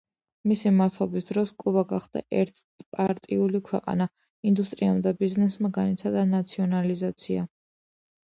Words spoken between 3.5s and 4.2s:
ქვეყანა,